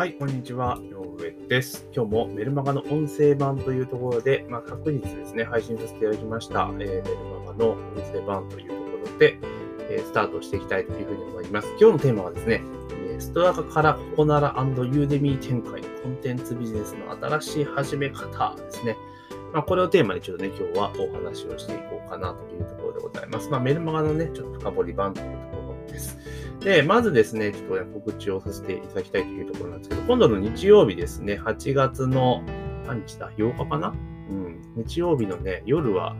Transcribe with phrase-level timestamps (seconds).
[0.00, 0.78] はい、こんにちは。
[0.82, 1.86] 井上です。
[1.94, 7.02] 今日もメルマガの音声版というところで、まあ、昨日ですね、配信させていただきました、えーメル
[7.44, 7.78] マガの音
[8.10, 9.38] 声版というところで、
[9.90, 11.68] えースタートしていきたいというふうに思います。
[11.78, 12.62] 今日のテーマはですね、
[13.18, 18.96] ストアカからココナラユーデミー展開、コンテンツビジネスの新しい始め方ですね。
[19.52, 23.50] まあ、これをテーマにちょっとね、今日はお話をしていこうかなというところでございます。
[23.50, 25.59] まあ、メルマガのね、ちょっと深掘り版というところ
[26.60, 26.82] で。
[26.82, 32.42] まずですね、ちょっと告知をさせていただきたいというところなんですけど、今度の日曜日ですね、8月の
[32.86, 33.94] 何日だ ?8 日かな？
[34.30, 34.60] うん。
[34.76, 36.14] 日曜日のね、夜は、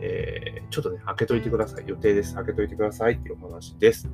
[0.00, 1.84] えーちょっとね、開けといてください。
[1.86, 2.34] 予定です。
[2.34, 4.08] 開けといてくださいっていうお話です。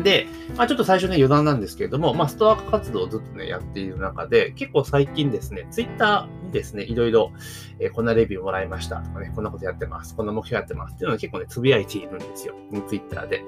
[0.00, 7.32] で、まあ、ちょっと最初ね、余談なんですけれども、まあ、ストア活動をずっとね、やっている中で、結構最近ですね、ツイッターにですね、いろいろ、
[7.78, 12.54] えーこんなレビューもらいましたとかね、こんなことやってます、こんな目標やってますっていうのを結構ね、つぶやいているんですよ。
[12.88, 13.44] ツイッターで。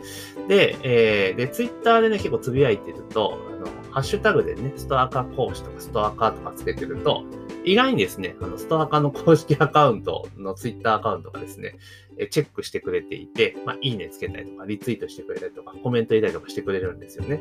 [0.49, 7.25] で、えーで、ツイッターでね、結構つぶやいてると、あの、ハッシュタグでね、ストアカ講師とかストアカとかつけてると、
[7.65, 11.77] 意外にですね、あの、ストアカの公式アカウントのツイッターアカウントがですね、
[12.19, 17.41] えチェックしてくれていて、まあ、いいねつけたりとか、リツイートしてくれたりとか、コメント入れたりとかしてくれるんですよね。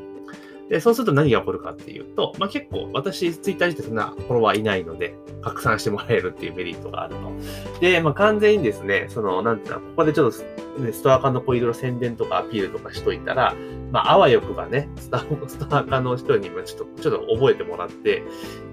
[0.70, 7.80] で、そうすると何が起こるかっていうと、まあ、結構私、ツイッター自体そんなフォロワーいないので、拡散してもらえるっていうメリットがあると。
[7.82, 13.56] で、まあ、完全にですね、その、なんていうの、ここでちょっと、ね、ストアカのこういろいろ宣伝とかアピールとかしといたら、
[13.94, 18.24] まあ、あわよくばね、ストア ストアカの人にもちょっと、ちょっと覚えてもらって、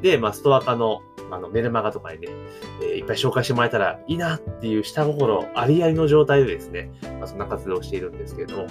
[0.00, 2.28] で、まあ、ストアカの、あの、メルマガとかにね、
[2.82, 8.66] えーいっぱい紹介してもらえたらいいなっていう下心ありありの状態でですね、まあ、そんな活動をしているんですけれども。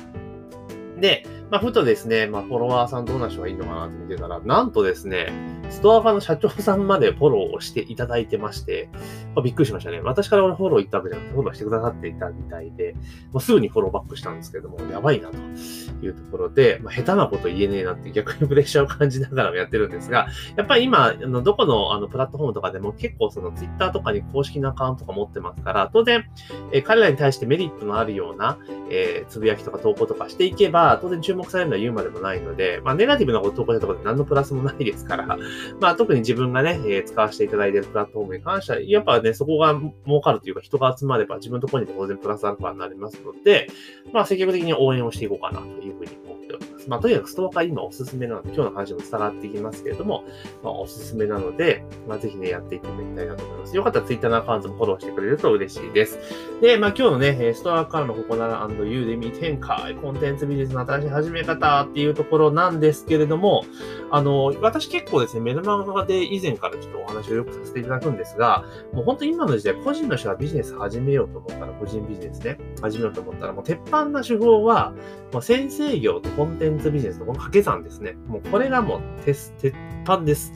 [1.00, 5.31] で、まあ、ふとですね、まあ、フォロワーさんどんな人がいいのかなって見てたら、なんとですね、
[5.69, 8.89] ストアカの社長さんまでフォローをしていただいてまして、
[9.36, 10.02] まあ、びっくりしましたね。
[10.02, 12.95] 私からフォロー行ったわけじゃなくて、フォローしてくださっていたみたいで、
[13.31, 26.25] もうすぐにフォローバックしたんですけども、やばいなというところで、まあ、下手なこと言えねえなって逆にプレッシャーを感じながらもやってるんですが、やっぱり今、あのどこのあのプラットフォームとかでも結構そのツイッターとかに公式なアカウントとか持ってますから、当然、
[26.72, 28.57] えー彼らに対してメリットのあるような、
[28.90, 35.38] えーつぶやきとか投稿とかしていけば、当然注目されるのは言うまでもないので、まあ、ネガティブなこと投稿したところで何のプラスもないですから、
[35.79, 43.67] まあ、特に自分がね、え使わせていただいているプラットフォームに関しては、やっぱね、そこが儲かるというか、人が集まれば自分のところにも当然プラスアルファになりますので、
[44.13, 46.69] まあ、積極的に応援をしていこうかなというふうに思っております。
[46.89, 50.23] まあ、とにかくストアカー今おすすめなので、今日の話も伝わっていきますけれども、
[50.63, 53.75] まあ、おすすめなので、まあ、ぜひね、やっていってもらいたいなと思います。
[53.75, 56.17] よかったら Twitter のアカウントもフォローしてくれると嬉しいです。
[56.61, 63.63] で、まあ、今日のね、ストアカーのここならユーデミー展開、コンテンツビジネスの新しい始め方っていうところなんですけれども、
[64.12, 74.94] あの、私結構ですね、メルマガで以前からちょっとお話をよくさせていただくんですが、もう本当に今の時代、個人の人がビジネス始めようと思ったら、個人ビジネスね、始めようと思ったら、もう鉄板な手法は、
[75.31, 78.14] もう先生業とコンテンツビジネスのこの掛け算ですね。
[78.28, 80.53] もうこれがもう鉄鉄板です。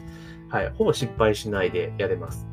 [0.50, 0.70] はい。
[0.75, 2.47] ほぼ失敗しないでやれます。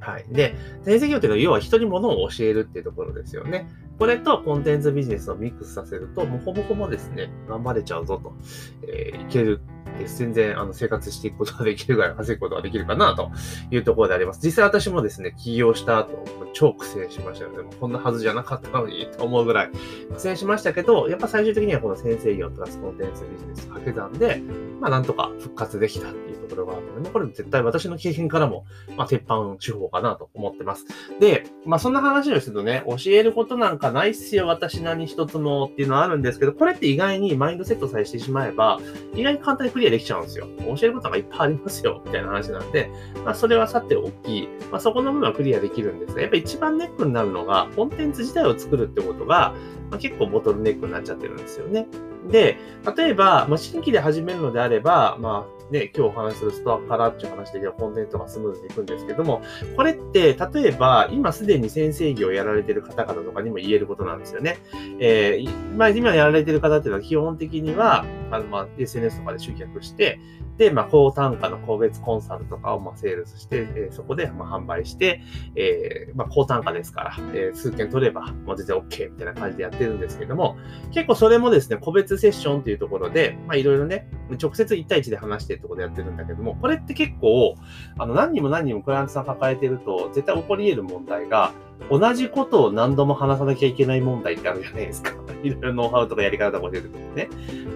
[0.00, 0.24] はい。
[0.28, 3.68] で、先生業っていうのは、要は人に物を教えるっていうところですよね。
[3.98, 8.32] これとコンテンツビジネスをミックスさせると、もうほぼほぼですね、頑張れちゃうぞと、
[8.88, 9.60] えーいける
[9.98, 10.18] です。
[10.18, 13.30] 全然あの生活していくことができるぐらい稼ぐことができるかなと
[13.70, 14.40] いうところであります。
[14.42, 19.70] 実際私もですね、起業した後、超苦戦しましたので、もこんなはずじゃなかったのにと思うぐらい
[20.12, 24.42] 苦戦しましたけど、やっぱ最終的にはこの先生業プラスコンテンツビジネス掛け算で、
[24.80, 28.64] まあなんとか復活できたっていうところがあるので、まこれ絶対私の経験からも、
[28.96, 30.86] まあ鉄板手法かなと思ってます。
[31.20, 38.80] で、まあそんな話をするとね、教えることなんかないっすよ、私何一つもっていうのはあるんですけど、これって意外にマインドセットさえしてしまえば、
[39.14, 40.46] 意外に簡単にクリアできちゃうんですよ。
[40.58, 42.90] 教えることがいっぱいありますよ、 みたいな話なんで、
[43.24, 49.54] まあそれはさておき、まあそこの部分はクリアできるんですが、やっぱ一番ネックになるのが、コンテンツ自体を作るってことが、
[49.90, 51.86] まあ、結構ボトルネックになっちゃってるんですよね。
[52.30, 52.56] で、
[52.96, 59.42] 例えば、まあ、新規で始めるのであれば、まあね、今日お話しするストアからっていう話でコンテンツがスムーズにいくんですけども、
[59.76, 64.58] これって、例えば、今すでに先生業をやられてる方々とかにも言えることなんですよね。
[65.00, 70.18] えーまあ、今やられてる方っていうのは基本的には、あの、まあ、SNS とかで集客して、
[70.56, 75.22] で、まあ、高単価の個別コンサルとかを、まあ、セールスして、えーそこで、まあ、販売して、
[75.56, 80.56] えーまあ、高単価ですから、えー数件取れば、もう全然 OK みたいな感じでやってるんですけども、
[80.92, 87.56] 結構それもですね、個別セッションっていうところで、まあ、いろいろね、直接1対1で話してってことやってるんだけども、これって結構、
[87.98, 91.52] あの、何人も何人もクライアントさん抱えてると、絶対起こり得る問題が、
[91.90, 95.12] 同じことを何度も話さなきゃいけない問題ってあるじゃないですか。
[95.42, 97.28] いろいろノウハウとかやり方とか教えてるとね。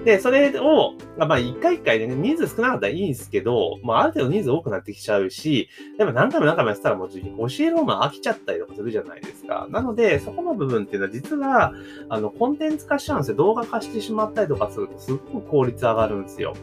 [0.04, 5.68] で、それを、まあ、一回一回でね、人数少なかったらいいんですけど、まあ、ある程度人数多くなってきちゃうし、
[5.98, 7.16] でも何回も何回もやってたらもう教
[7.60, 9.66] える方も飽きちゃったりとかするじゃないですか。
[9.70, 11.74] なので、そこの部分っていうのは実は、
[12.08, 13.36] あの、コンテンツ化しちゃうんですよ。
[13.36, 16.54] 動画化してしまったりとかすると、すっごく効率上がるんですよ。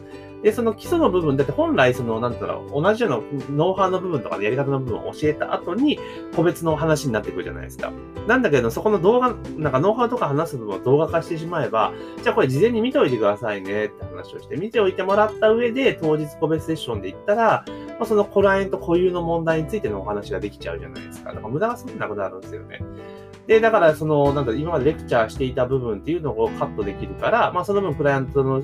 [0.42, 5.98] で、その基礎の部分、だって本来その、なんだろう、同じようなノウハウの部分とかやり方の部分を教えた後に、
[6.34, 7.92] 個別の話になってくるじゃないですか。
[8.26, 11.92] なんだけど、そこの動画、なんかノウハウとか話す部分を動画化してしまえば、
[12.22, 17.64] じゃあこれ事前に見ておいてくださいねって話をして、見ておいてもらった上で、当日個別セッションで行ったら、
[17.98, 21.30] まあ、そのクライアント固有の問題についてのお話ができちゃうじゃないですか。
[21.30, 22.80] だから無駄がすごくなくなるんですよね。
[23.46, 28.62] で、だから、その、なんだ今までレクチャーしていた部分っていうのをカットできるから、まあ、その分、クライアントの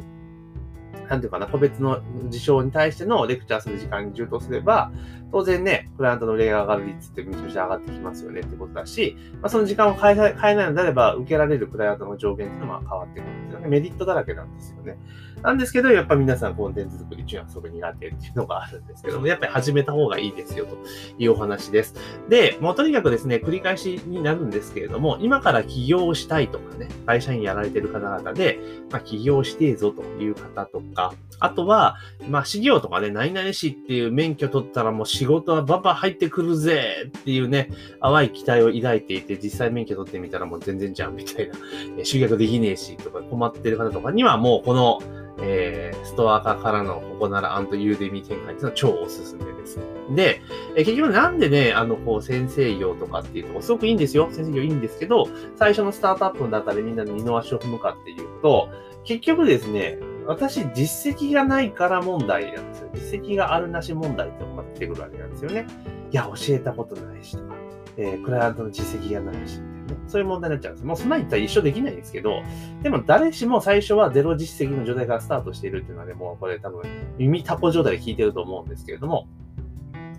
[1.09, 4.93] なんていうかな、個別の事象に対してのレクチャーする時間に充当すれば、
[5.31, 13.69] 当然ね、クライアントの例が上がる率ってめちゃめちゃ上がってきますよねってことだし、まあ、その時間を変え変えないのであれば、受けられるクライアントの上限っていうのは変わってくるんですよね。
[13.69, 14.99] メリットだらけなんですよね。
[15.43, 20.77] なんですけど、やっぱ皆さんコンテンツ作り中はすごく苦手っていうのがあるんですけども、やっぱり始めた方がいいですよと
[21.19, 21.95] いうお話です。
[22.29, 28.61] で、もうとにかくですね、繰り返しになるんですけれども、今から起業したいとかね、会社員やられてる方々で、
[28.91, 31.97] まあ、起業していぞという方とか、あとは、
[32.29, 37.69] まあ、資業とかね、何々市っていう免許取ったらもう仕事はバンバン入ってくるぜっていうね、
[38.01, 45.01] 淡い期待を抱いていて、実際免許取ってみたらもう全然じゃんみたいな、集客できねえしとか困ってる方とかにはもうこの、
[45.39, 49.79] えー、ストア化からのここならユーデミ展開っていうのは超おすすめです。
[50.15, 50.41] で、
[50.77, 54.29] えー、結局なんでね、あの、こう、先生業とかっていうとすごくいいんですよ。
[54.31, 58.69] 先生業いいんですけど、最初のスタートアップの中でみんなの二の足を踏むかっていうと、
[59.05, 62.91] 結局ですね、私、実績がないから問題なんですよ。
[62.95, 65.67] 実績があるなし問題って思ってくるわけなんですよね。
[66.11, 67.55] いや、教えたことないしとか、
[67.97, 69.61] えー、クライアントの実績がないし、
[70.07, 70.87] そういう問題になっちゃうんです。
[70.87, 72.43] もうそんなに言ったら一緒できないんですけど、
[72.83, 76.83] でも誰しも最初はゼロ実績の状態からスタートしているっていうのはね、もうこれ多分
[77.19, 79.27] 耳タコ状態で聞いてると思うんですけれども、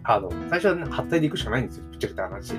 [0.04, 1.86] あの、最初はね、発体で行くしかないんですよ。
[1.90, 2.54] ぶっちゃけた話。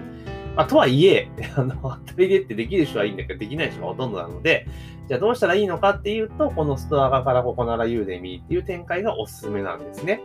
[0.57, 4.67] まあ、とはいえ、 あの、発体でってできる人はいいんだけど、できない人がほとんどなので、
[5.09, 10.23] じゃあどうしたらいいのかっていうと、このストアカからココナラ Udemy っていう展開がおすすめなんですね。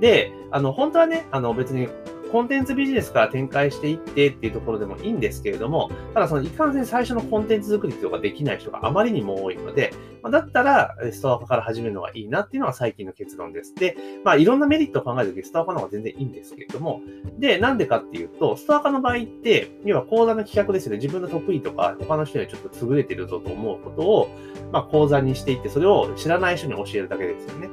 [0.00, 1.88] で、あの、本当はね、あの別に
[2.32, 9.92] コンテンツビジネスから展開していってっていうところでもいいんですけれども、ただそのいかんせん最初のコンテンツ作りっていうのができない人があまりにも多いので、
[10.22, 13.74] ま、だったらストアカから始めるのがいいなっていうのが最近の結論です。
[13.74, 17.00] で、まあいろんなメリットを考えるときストアカの方が全然いいんですけれども、
[17.38, 20.98] で、なんでかっていうと、ストアカの場合って、要は講座の企画ですよね。
[20.98, 24.28] 自分の得意とか他の人にちょっと優れてるぞと思うことを、
[24.72, 27.68] まあ講座にしていって、それを知らない人に教えるだけですよね。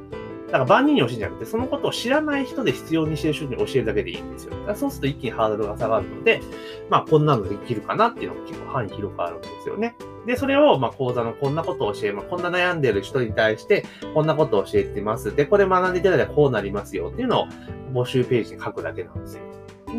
[0.48, 4.52] だから万人に教えるんじゃなくて、そのことを知らない人で必要にしている人に教えるだけでいいんですよ。
[4.52, 6.42] だからそうすると一気にハードルが下がるので、
[6.90, 9.96] まあこんなのできるかなっていうのが結構範囲広くあるんですよね。
[10.26, 15.36] で、それを、まあ講座のこんなことを教え、まあこんな悩んでる人に対して、こんなことを教えてます。
[15.36, 17.48] で、これ学んでいただいたらこうなりますよっていうのを
[17.94, 19.44] 募集ページに書くだけなんですよ。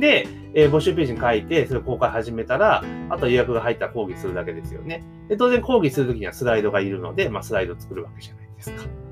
[0.01, 5.05] で、えー、募集ページに書いて、それを公開始めたら、あと予約が入ったら講義するだけですよね。
[5.29, 9.08] で、当然講義するときにはスライドがいるので、まあスライド作るわけじゃないですか。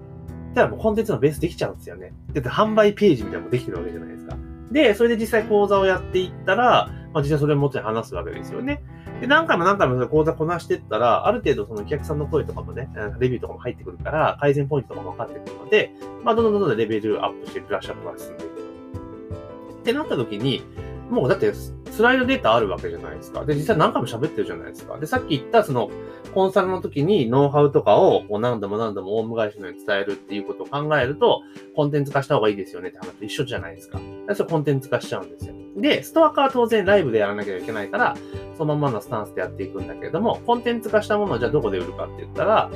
[0.57, 2.13] たらもうコンテンツのベースできちゃうんですよね。
[2.33, 4.37] で、販売ページみたいなのもできてるわけじゃないですか。
[4.73, 8.83] で、それで実際講座をやっていったら、まあ、実際それを元に話すわけですよね。
[9.21, 12.89] で、何回も何回も講座こなしていったら、ある程度そのお客さんの声とかもね、
[13.19, 15.93] レビューとかも入ってくるから、改善ポイントとかも分かってくるので、
[16.25, 18.53] まあ、どんどんどんどんレベルアップして、ブラッシュアップが進んでいく。
[19.81, 20.63] ってなった時に、
[21.11, 23.45] もうだってスライドデータあるわけじゃないですか。
[23.45, 24.99] で、実際何回も喋ってるじゃないですか。
[24.99, 25.91] で、さっき言ったその
[26.35, 31.43] コンサルの時にノウハウとかをこう何度も何度もオウム返しのように伝えるっていうことを考えると、
[31.75, 33.99] コンテンツ化した方がいいですよねって話と一緒じゃないですか。
[34.35, 35.55] それコンテンツ化しちゃうんですよ。
[35.77, 38.17] で、ストア化は当然ライブでやらなきゃいけないから、
[38.59, 42.71] そのままのスタンスでやっていくんだけれども、コンテンツ化したものをじゃあどこで売るかって言ったら、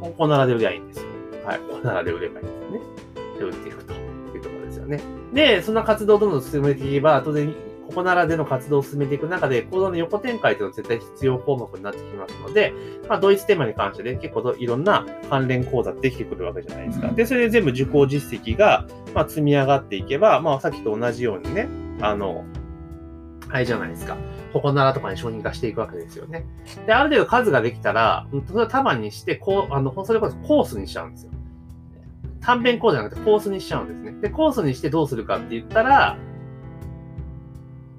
[0.00, 1.06] ここならで売りゃいいんですよ。
[1.44, 2.80] はい、ここならで売ればいいんですよね。
[3.38, 5.00] で、売っていくというところですよね。
[5.32, 7.54] で、そんな活動をどんどん進めていけば、当然
[7.86, 12.72] ここならでの活動を進めていく中で、講座の横展開というのは絶対必要項目になってきますので、
[13.08, 17.08] まあ、同一テーマに関してで結構いろんな関連講座できてくるわけじゃないですか。
[17.08, 21.68] で、それで全部受講実績が、まあ、積み上がっていけば、まあ、さっきと同じようにね、
[22.00, 22.44] あの、
[23.50, 24.16] あれじゃないですか。
[24.52, 26.46] ここならとかに商品化していくわけですよね。
[26.86, 31.32] で、ある程度数ができたら、それを束にして、こう、あの、それこそコースにしちゃうんですよ。
[32.40, 34.20] 短編講座じゃなくてコースにしちゃうんですね。
[34.20, 36.18] で、コースにしてどうするかって言ったら、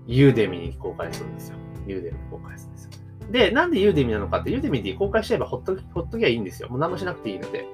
[0.08, 1.58] Udemy に公開するんですよ。
[1.88, 2.92] Udemy に公開するんですよ。
[3.32, 6.70] で、なんで Udemy なのかって、 Udemy で公開しちゃえばほっとほっときゃいいんですよ。
[6.70, 7.66] もう何もしなくていいので。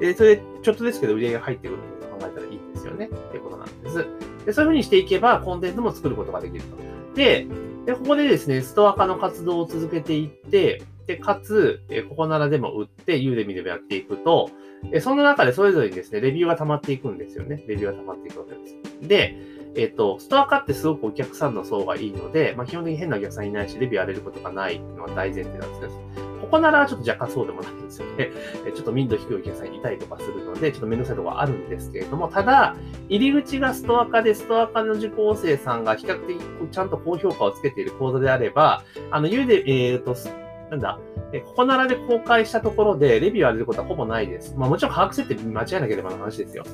[0.00, 3.06] で、それでちょっとですけど売り上げが入ってくることを考えたらいいんですよね。
[3.06, 4.06] っていうことなんです。
[4.46, 6.76] で、そういうふうにしていけば、コンテンツも作ることができると。
[7.14, 7.46] で、
[7.86, 14.50] でここでですね、ストアカの活動を続けていって、で、かつ、えココナラでも売って、 Udemy でもやっていくと、
[14.92, 17.64] えその中でそれぞれにですね、レビューが溜まっていくんですよね。
[17.66, 19.08] レビューが溜まっていくわけです。
[19.08, 19.36] で、
[19.76, 25.92] えっ、ー、と、ストア化ってすごくお客さんの層がいいので、まあ、基本的に変なお客さんいないし、レビューやれることがないのは大前提なんですけど、
[26.40, 28.30] ここならちょっと若干そうでもないんですよね。
[28.74, 32.74] ちょっと民度低いお客さんいたりとかするので、ちょっとめんどくさいところはあるんですけれども、ただ、
[33.08, 36.38] 入り口がストア化で、ストア化の受講生さんが比較的
[36.70, 40.16] ちゃんと高評価をつけている講座であれば、あの、ゆうで、えっ、ー、と、
[40.70, 40.98] なんだ、
[41.32, 44.54] え、ここならで公開したところで、レビューを荒れることはほぼないです。
[44.56, 46.64] まあもちろん把握設定間違えなければの話ですよ。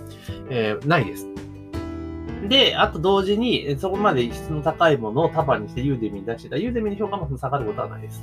[0.49, 1.27] えー、ないです。
[2.49, 6.57] で、あと同時に、そこまで質の高いものを束にしてユーデミに出してた。
[6.57, 8.23] ユーデミの評価も下がることはないです。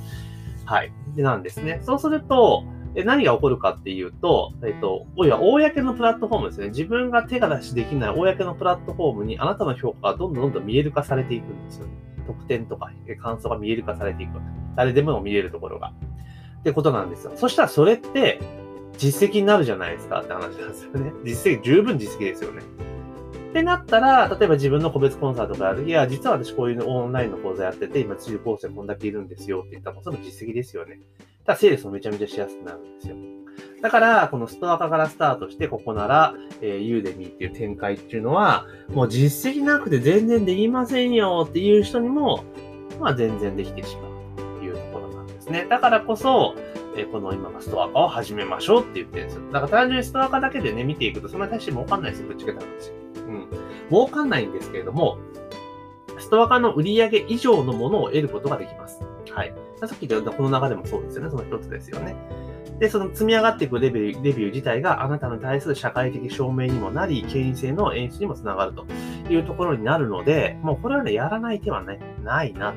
[0.64, 0.92] はい。
[1.14, 1.80] で、なんですね。
[1.82, 2.64] そうすると、
[3.04, 6.68] 何が起こるかっていうと、えっと、おいは、公のプラットフォームですね。
[6.68, 11.92] 自分が手が出しできない公のプラットフォームにあなたの評価がどんどんどんどん見える化されていくんですよね。
[12.26, 12.90] 得点とか
[13.20, 14.38] 感想が見える化されていく。
[14.76, 15.92] 誰でも見れるところが。
[16.60, 17.32] ってことなんですよ。
[17.34, 18.40] そしたらそれって
[18.96, 21.12] 実績になるじゃないですかって話なんですよね。
[21.24, 22.62] 実績、十分実績ですよね。
[23.54, 25.84] ってなったら、例えば自分の個別コンサートがある。
[25.84, 30.98] いや、実は私こういうオンラインの講座やってて、今中高生こんだけいるんですよって言ったら、その実績ですよね。
[31.46, 33.16] ただ、セールスもめちゃめちゃしやすくなるんですよ。
[33.80, 42.42] だから、このストア化からスタートして、ここなら、えー、ユーデミーっていう展開っていうのは、もう実績なくて全然できませんよっていう人にも、
[42.98, 45.68] まあ全然できてしまうというところなんですね。
[45.70, 46.56] だからこそ、
[46.96, 49.42] えこの今のストア化を始めましょうって言ってるんですよ。
[49.52, 53.03] だから単純にストア化だけでね、見ていくと、そんなに大して儲かんないですよ、ぶっちゃけた話。
[53.26, 53.48] うん。
[53.90, 55.18] 儲かんないんですけれども、
[56.18, 59.00] ストア化の売上以上のものを得ることができます。
[59.30, 59.54] はい。
[59.76, 61.30] さっき言ったこの流れもそうですよね。
[61.30, 62.14] その一つですよね。
[62.78, 68.86] で、その積み上がっていくレビュー、レビュー自体があなたに対する社会的証明にもなり、権威性の演出にもつながると
[69.30, 72.74] いうところになるので、もうこれはね、やらない手はね、ないな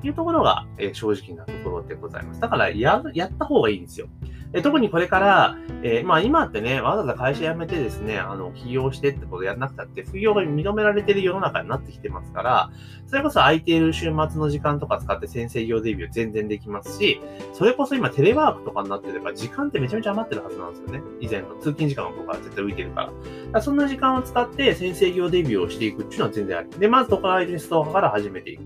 [0.00, 2.40] というところが、え、正直なところでございます。
[2.40, 4.08] だからや、やった方がいいんですよ。
[4.52, 12.70] で特にこれから、えー、まあ今ってね、わざわざ会社辞めてですね、あの、起業してってことやんなくたって、副業が認められてる世の中になってきてますから、
[13.06, 17.20] それこそ空いている週末の時間とか使って先生業デビュー全然できますし、
[17.52, 21.02] それこそ今テレワークとかになってれば時間ってめちゃめちゃ余ってるはずなんですよね。
[21.20, 23.06] 以前の通勤時間とか絶対浮いてるから。
[23.08, 23.12] か
[23.52, 26.70] らそんな時間を使って先生業デビューをしていくっていうのは全然あり。
[26.70, 28.62] で、まず都会でストアから始めていく。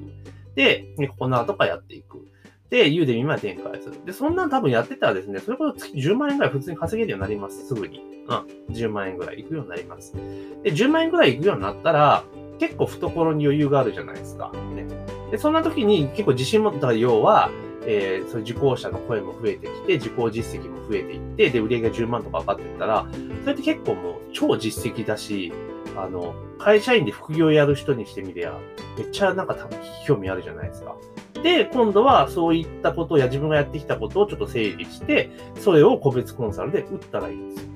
[0.54, 2.26] で、ここの後かやっていく。
[2.72, 4.02] で、ユーデミまで展開する。
[4.06, 7.66] で、そんなん多分やってたらですね、それこそ月10万円ぐらい普通に稼げるようになります。
[7.66, 8.00] すぐに。
[8.26, 8.74] うん。
[8.74, 10.14] 10万円ぐらいいくようになります。
[10.14, 12.24] で、10万円ぐらいいくようになったら、
[12.58, 14.50] 結構懐に余裕があるじゃないですか。
[14.74, 14.86] ね。
[15.30, 17.50] で、そんな時に結構自信持った要は、
[17.84, 23.06] えー、そ受講者の声も増えてきて、受講実績も増えていって、で、売り上げが10万とか上がっていったら、
[23.42, 25.52] それって結構もう超実績だし、
[25.96, 28.58] あの、会社員で副業やる人にしてみりゃ、
[28.96, 30.96] めっちゃなんか多分興味あるじゃないですか。
[31.42, 37.72] で、今度はそういったことや自分がやってきたことをちょっと整理して、それを個別コンサルで売ったらいいんですよ。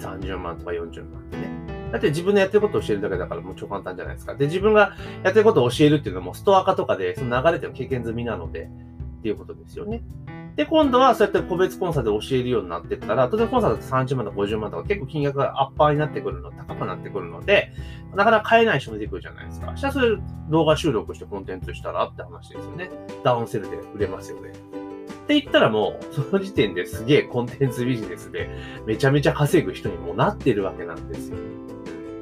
[0.00, 1.50] 30万とか40万ってね。
[1.92, 4.34] だって自分のやってることを教えるだけだからもう超簡単じゃないですか。
[4.34, 8.70] で、自分がやってることを教えるっていうのもストア化とかでその流れての経験済みなので、
[9.20, 10.02] っていうことですよね。
[10.56, 17.72] で、今度はそうやって個別コンサルで教えるようになってったら、当然コンサルって30万とか50万とか結構金額がアッパーになってくるの、高くなってくるので、
[18.14, 19.76] なかなか買えない人も出てくるじゃないですか。
[19.76, 20.18] したらそれ
[20.50, 22.90] 動画収録してコンテンツしたらって話ですよね。
[23.24, 24.50] ダウンセルで売れますよね。
[24.50, 24.52] っ
[25.26, 28.50] て言ったらもう、その時点ですげえコンテンツビジネスで
[28.84, 31.36] めちゃめちゃ稼ぐ人にもなってるわけなんですよ。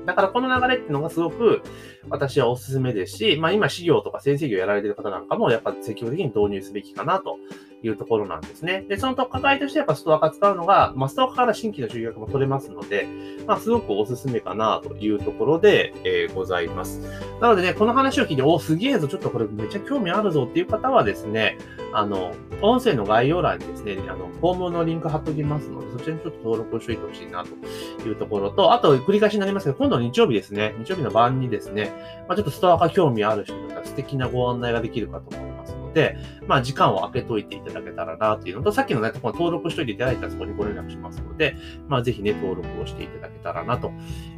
[0.04, 1.60] だからこの流れっていうのがすごく
[2.08, 7.38] 私はおすすめですし、まあ今、資料とか先生業やられてる方なんかもやっぱ積極的に導入すべきかなと
[7.82, 8.84] いうところなんですね。
[8.88, 13.06] で、そのとっかかりとしてやっぱストア化使うのが、まあ、ストア化から新規の集客も取れますので、
[13.46, 17.00] まあ、すごくおすすめかなというところで、えー、ございます。
[17.40, 21.58] なのでね、この話を聞いて、お、すげえぞ、ちょっとこれめっちゃ興味あるぞっていう方はですね、
[21.92, 31.92] あの、音声の概要欄にですね、あの、フォームのリンク貼っておきますので、そちらにちょっと登録をしておいてほしいなというところと、あと、繰り返しになりますけど、今度日曜日ですね、日曜日の晩にですね、
[32.28, 35.47] まあ、ちょっとストア化興味ある人だったら素敵なご案内ができるかと思います
[35.88, 36.16] ので、
[36.46, 41.56] まあ、時間を空けといていただけたらなというのと、さっきのね、この登録しといていただいたらそこにご連絡しますので、
[41.88, 43.90] まあ、ぜひね、登録をしていただけたらなと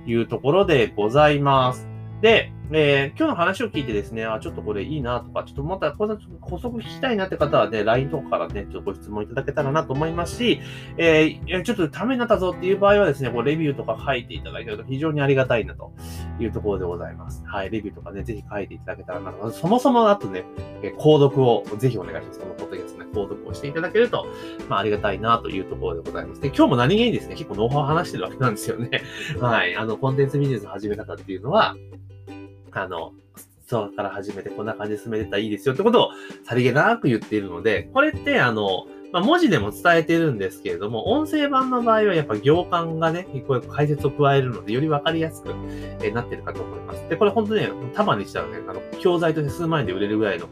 [0.07, 1.89] いうところでございます。
[2.21, 10.61] で、えー、今日の話を聞いてですね、あ、ちょっとこれいいなとか、ちょっとまた補足聞きたいなって方はね、LINE とかからね、ちょっとご質問いただけたらなと思いますし、
[10.97, 15.93] えー、ちょっとためになったぞっていう場合はですね、こうレビューとか書いていただけると非常にありがたいなと
[16.39, 17.43] いうところでございます。
[17.45, 19.51] はい、レビューとかね、ぜひ書いていただけたらなと。
[19.51, 20.45] そもそもあとね、
[20.97, 22.39] 購読をぜひお願いします。
[22.39, 24.27] このポッドキャストね、購読をしていただけると、
[24.69, 26.41] まあありがたいなというところでございます。
[26.41, 29.03] で、今日も何気にですね、結構ノウハウ話してるわけなんですよね。
[29.41, 31.75] はい、あの、コンテンツビジネスの始め方っていうのは、
[32.73, 33.13] あの、
[33.67, 36.11] そうから始めてこんな感じで進めてたらいいですよってことを
[36.45, 45.49] さりげなく言っているので、これってあの、まあ、文字でも伝えてるんですけれども、音声版の場合はやっぱ行間がね、こういう解説を加えるので、よりわかりやすく
[46.13, 47.09] なってるかと思います。
[47.09, 50.49] で、これ本当ね、束にしたらね、あの、教材として数万円で売れるぐらいの、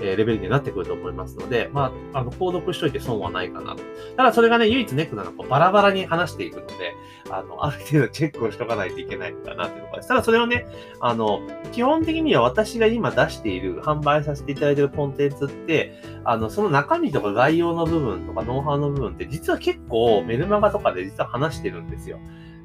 [0.00, 3.82] えレベルになってくると思いますので、まあ、あの、購読しといて損はないかなと。
[4.16, 6.94] ただそれがね、唯一ネックなのはバラバラに話していくので、
[7.30, 10.08] あの、ある程度チェックをしとかないといけないのかなっていうところです。
[10.08, 10.66] ただそれをね、
[11.00, 11.40] あの、
[11.72, 22.18] 基本的には私が今出している、販売させていただいているコンテンツって、あの、その中身とか概要の部分とかノウハウの部分って実は結構メルマガとかで実は話してるんですよ。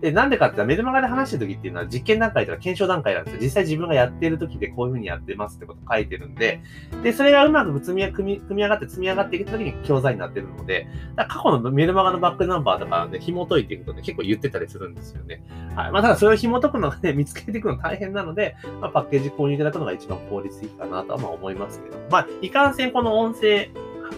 [0.05, 3.39] で、なんでかって言ったらメルマガで話してる時っていうのは実験段階とか検証段階なんですよ。
[3.41, 6.61] 実際自分がやってる時でこういう風にやってますってこと書いてるんで、
[7.01, 15.41] で、それがうまく積み組み組み上がって積み上がっていく時に教材になってるので、過去のメルマガのバックナンバーとかで紐解いていくとね、結構言ってたりするんですよね。
[15.75, 15.91] はい。
[15.91, 23.71] まあ、ただそれを紐解くのがね、 見つけていくの大変なので、まあ、パッケージ購入いただくのが一番効率的かなとはまあ思いますけど、まあ、いかんせんこの音声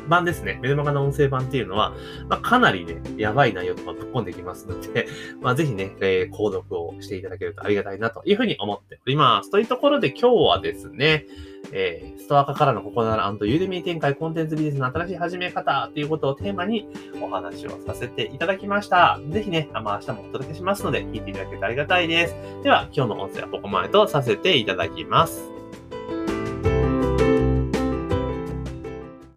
[0.08, 0.60] 版ですね。
[0.62, 1.94] メルマガの音声版っていうのは、
[2.30, 5.08] まあ、かなりね、やばい内容とかぶっ込んできますので、
[5.42, 9.52] まあ、ぜひね、えー、購読をしていただけるとありがたいなというふうに思っております。
[9.52, 11.26] というところで今日はですね、
[11.72, 16.88] えー、ストア化からのここならユーデミー展開コンテンツビジネスの新しい始め方ということをテーマに
[17.22, 19.20] お話をさせていただきました。
[19.30, 22.36] ぜひね、まあ、明日もお届けしますので、聞いていただけるとありがたいです。
[22.64, 25.57] では、今日の音声はここまでとさせていただきます。